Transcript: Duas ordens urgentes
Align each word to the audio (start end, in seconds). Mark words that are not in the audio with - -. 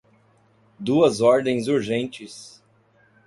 Duas 0.79 1.21
ordens 1.21 1.67
urgentes 1.67 2.59